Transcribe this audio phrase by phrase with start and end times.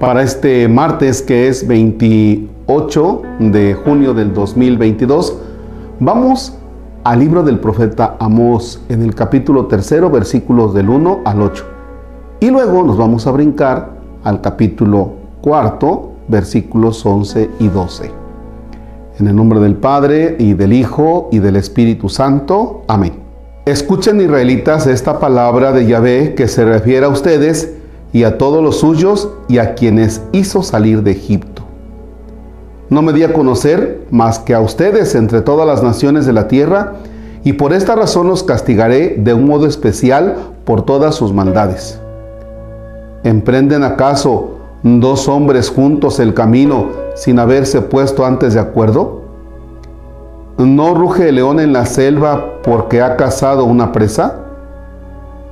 [0.00, 5.36] Para este martes que es 28 de junio del 2022,
[5.98, 6.56] vamos
[7.02, 11.64] al libro del profeta Amós en el capítulo tercero, versículos del 1 al 8.
[12.40, 13.90] Y luego nos vamos a brincar
[14.22, 18.12] al capítulo cuarto, versículos 11 y 12.
[19.18, 22.82] En el nombre del Padre y del Hijo y del Espíritu Santo.
[22.86, 23.27] Amén.
[23.68, 27.74] Escuchen israelitas esta palabra de Yahvé que se refiere a ustedes
[28.14, 31.64] y a todos los suyos y a quienes hizo salir de Egipto.
[32.88, 36.48] No me di a conocer más que a ustedes entre todas las naciones de la
[36.48, 36.94] tierra,
[37.44, 42.00] y por esta razón los castigaré de un modo especial por todas sus maldades.
[43.22, 49.17] ¿Emprenden acaso dos hombres juntos el camino sin haberse puesto antes de acuerdo?
[50.58, 54.40] ¿No ruge el león en la selva porque ha cazado una presa?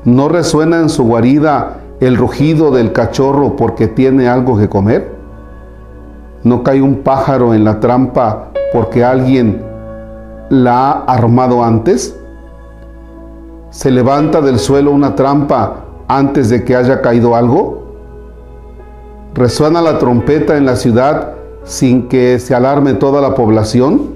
[0.03, 5.13] ¿No resuena en su guarida el rugido del cachorro porque tiene algo que comer?
[6.43, 9.63] ¿No cae un pájaro en la trampa porque alguien
[10.49, 12.19] la ha armado antes?
[13.71, 17.95] ¿Se levanta del suelo una trampa antes de que haya caído algo?
[19.35, 24.16] ¿Resuena la trompeta en la ciudad sin que se alarme toda la población?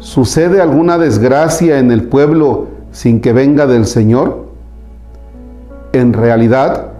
[0.00, 4.46] ¿Sucede alguna desgracia en el pueblo sin que venga del Señor?
[5.92, 6.92] En realidad,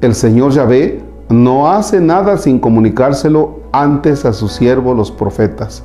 [0.00, 5.84] el Señor Yahvé no hace nada sin comunicárselo antes a sus siervos los profetas.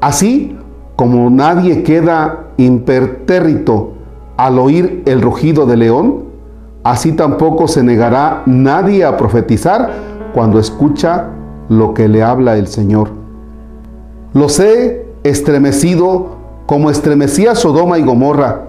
[0.00, 0.56] Así
[0.94, 3.94] como nadie queda impertérrito
[4.36, 6.26] al oír el rugido del león,
[6.84, 9.90] así tampoco se negará nadie a profetizar
[10.32, 11.30] cuando escucha
[11.68, 13.08] lo que le habla el Señor.
[14.32, 18.66] Los he estremecido como estremecía Sodoma y Gomorra,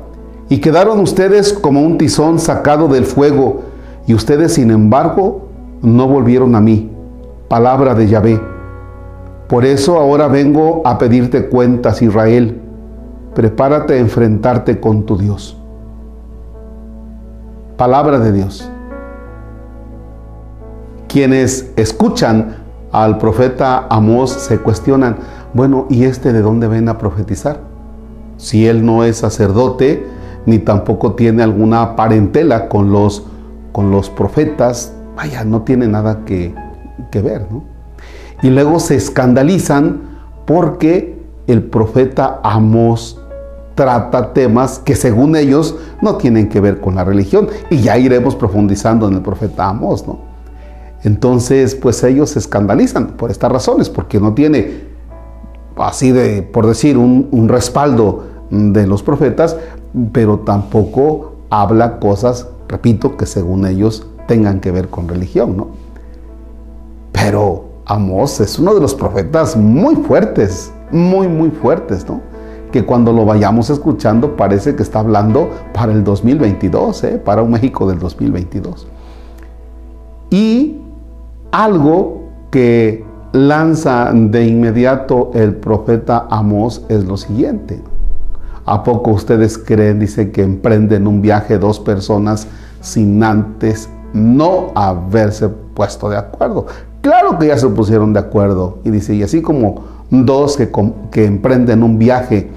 [0.48, 3.62] y quedaron ustedes como un tizón sacado del fuego,
[4.08, 5.50] y ustedes sin embargo
[5.82, 6.90] no volvieron a mí.
[7.48, 8.42] Palabra de Yahvé.
[9.48, 12.62] Por eso ahora vengo a pedirte cuentas, Israel.
[13.34, 15.58] Prepárate a enfrentarte con tu Dios.
[17.78, 18.70] Palabra de Dios.
[21.08, 22.58] Quienes escuchan
[22.92, 25.18] al profeta Amós se cuestionan,
[25.54, 27.62] bueno, ¿y este de dónde ven a profetizar?
[28.38, 30.06] Si él no es sacerdote,
[30.46, 33.24] ni tampoco tiene alguna parentela con los,
[33.72, 36.56] con los profetas, vaya, no tiene nada que,
[37.12, 37.64] que ver, ¿no?
[38.42, 40.00] Y luego se escandalizan
[40.46, 43.20] porque el profeta Amós
[43.76, 47.50] trata temas que según ellos no tienen que ver con la religión.
[47.70, 50.29] Y ya iremos profundizando en el profeta Amós, ¿no?
[51.04, 54.84] Entonces, pues ellos se escandalizan por estas razones, porque no tiene,
[55.78, 59.56] así de, por decir, un, respaldo de los profetas,
[60.12, 65.68] pero tampoco habla cosas, repito, que según ellos tengan que ver con religión, ¿no?
[67.12, 72.22] Pero Amós es uno de los profetas muy fuertes, muy, muy fuertes, ¿no?
[72.72, 77.18] Que cuando lo vayamos escuchando parece que está hablando para el 2022, ¿eh?
[77.18, 78.88] para un México del 2022.
[80.30, 80.79] Y
[81.52, 87.82] algo que lanza de inmediato el profeta Amós es lo siguiente.
[88.66, 92.48] ¿A poco ustedes creen, dice, que emprenden un viaje dos personas
[92.82, 96.68] sin antes no haberse puesto de acuerdo?
[97.02, 98.80] Claro que ya se pusieron de acuerdo.
[98.84, 100.72] Y dice, y así como dos que,
[101.12, 102.52] que emprenden un viaje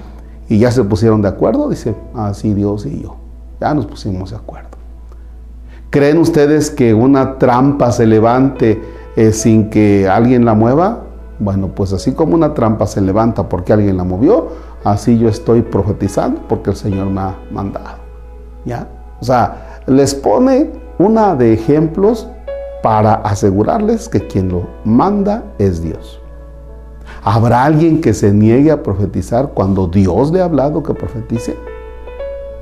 [0.49, 3.15] y ya se pusieron de acuerdo, dice, así Dios y yo,
[3.59, 4.72] ya nos pusimos de acuerdo.
[5.93, 8.81] ¿Creen ustedes que una trampa se levante
[9.15, 11.03] eh, sin que alguien la mueva?
[11.37, 14.47] Bueno, pues así como una trampa se levanta porque alguien la movió,
[14.83, 17.99] así yo estoy profetizando porque el Señor me ha mandado.
[18.65, 18.87] ¿Ya?
[19.21, 22.27] O sea, les pone una de ejemplos
[22.81, 26.19] para asegurarles que quien lo manda es Dios.
[27.21, 31.55] ¿Habrá alguien que se niegue a profetizar cuando Dios le ha hablado que profetice?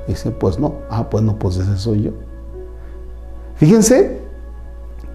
[0.06, 0.74] Dice, pues no.
[0.90, 2.31] Ah, pues no, pues ese soy yo.
[3.62, 4.18] Fíjense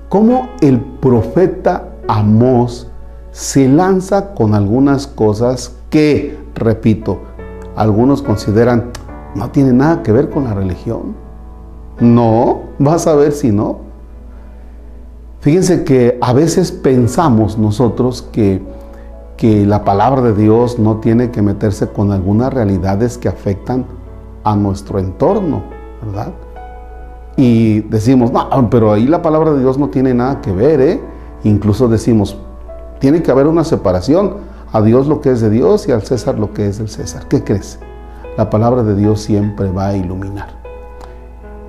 [0.08, 2.88] cómo el profeta Amós
[3.32, 7.20] se lanza con algunas cosas que, repito,
[7.76, 8.92] algunos consideran
[9.36, 11.14] no tiene nada que ver con la religión.
[12.00, 13.80] No, vas a ver si no.
[15.42, 18.62] Fíjense que a veces pensamos nosotros que,
[19.36, 23.86] que la palabra de Dios no tiene que meterse con algunas realidades que afectan
[24.46, 25.64] a nuestro entorno,
[26.02, 26.32] ¿verdad?
[27.38, 31.02] Y decimos, no, pero ahí la palabra de Dios no tiene nada que ver, ¿eh?
[31.44, 32.36] Incluso decimos,
[33.00, 34.58] tiene que haber una separación.
[34.74, 37.28] A Dios lo que es de Dios y al César lo que es del César.
[37.30, 37.80] ¿Qué crees?
[38.38, 40.50] La palabra de Dios siempre va a iluminar.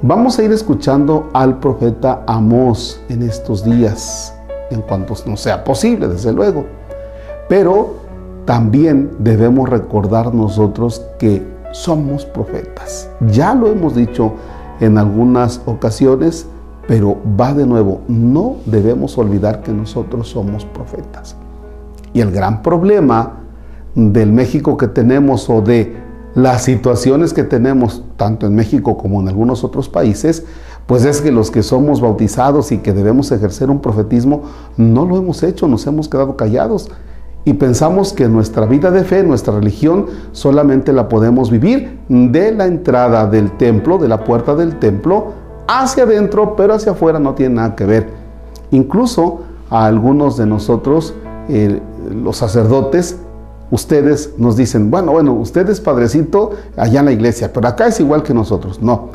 [0.02, 4.34] Vamos a ir escuchando al profeta Amós en estos días,
[4.70, 6.64] en cuanto no sea posible, desde luego.
[7.48, 7.94] Pero
[8.46, 13.08] también debemos recordar nosotros que somos profetas.
[13.30, 14.32] Ya lo hemos dicho
[14.80, 16.46] en algunas ocasiones,
[16.86, 21.36] pero va de nuevo, no debemos olvidar que nosotros somos profetas.
[22.12, 23.40] Y el gran problema
[23.94, 25.96] del México que tenemos o de
[26.34, 30.44] las situaciones que tenemos tanto en México como en algunos otros países,
[30.86, 34.42] pues es que los que somos bautizados y que debemos ejercer un profetismo,
[34.76, 36.90] no lo hemos hecho, nos hemos quedado callados
[37.48, 42.66] y pensamos que nuestra vida de fe, nuestra religión, solamente la podemos vivir de la
[42.66, 45.32] entrada del templo, de la puerta del templo,
[45.66, 48.10] hacia adentro, pero hacia afuera no tiene nada que ver.
[48.70, 49.40] Incluso
[49.70, 51.14] a algunos de nosotros,
[52.14, 53.18] los sacerdotes,
[53.70, 57.98] ustedes nos dicen, bueno, bueno, usted es padrecito allá en la iglesia, pero acá es
[57.98, 58.82] igual que nosotros.
[58.82, 59.08] No,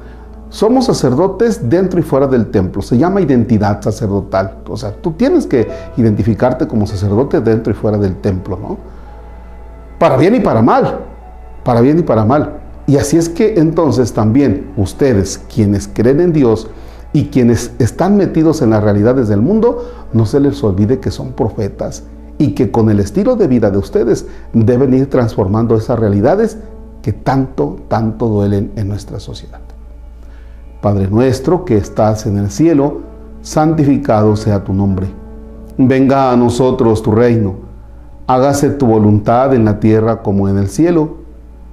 [0.53, 2.83] somos sacerdotes dentro y fuera del templo.
[2.83, 4.57] Se llama identidad sacerdotal.
[4.69, 5.67] O sea, tú tienes que
[5.97, 8.77] identificarte como sacerdote dentro y fuera del templo, ¿no?
[9.97, 10.99] Para bien y para mal.
[11.63, 12.59] Para bien y para mal.
[12.85, 16.69] Y así es que entonces también ustedes, quienes creen en Dios
[17.13, 21.31] y quienes están metidos en las realidades del mundo, no se les olvide que son
[21.31, 22.03] profetas
[22.37, 26.59] y que con el estilo de vida de ustedes deben ir transformando esas realidades
[27.01, 29.72] que tanto, tanto duelen en nuestra sociedad.
[30.83, 32.99] Padre nuestro que estás en el cielo,
[33.41, 35.07] santificado sea tu nombre.
[35.77, 37.55] Venga a nosotros tu reino.
[38.27, 41.19] Hágase tu voluntad en la tierra como en el cielo.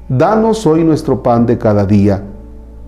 [0.09, 2.23] Danos hoy nuestro pan de cada día.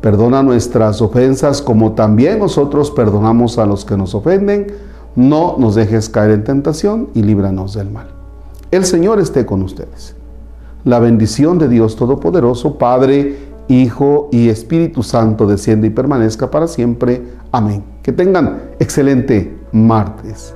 [0.01, 4.69] Perdona nuestras ofensas como también nosotros perdonamos a los que nos ofenden.
[5.17, 8.07] No nos dejes caer en tentación y líbranos del mal.
[8.71, 10.15] El Señor esté con ustedes.
[10.85, 17.23] La bendición de Dios Todopoderoso, Padre, Hijo y Espíritu Santo desciende y permanezca para siempre.
[17.53, 17.83] Amén.
[18.03, 20.55] Que tengan excelente martes.